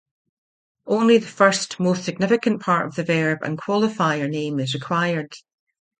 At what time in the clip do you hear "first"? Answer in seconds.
1.27-1.79